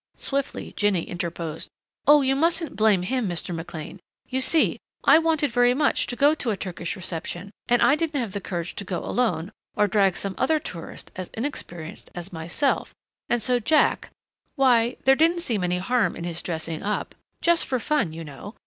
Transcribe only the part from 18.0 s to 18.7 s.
you know.